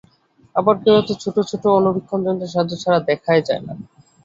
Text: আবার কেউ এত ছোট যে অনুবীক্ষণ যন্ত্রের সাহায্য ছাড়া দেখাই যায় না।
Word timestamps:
আবার 0.55 0.75
কেউ 0.83 0.95
এত 0.97 1.09
ছোট 1.23 1.35
যে 1.49 1.77
অনুবীক্ষণ 1.79 2.19
যন্ত্রের 2.25 2.51
সাহায্য 2.53 2.73
ছাড়া 2.83 2.99
দেখাই 3.09 3.41
যায় 3.47 3.63
না। 3.67 3.73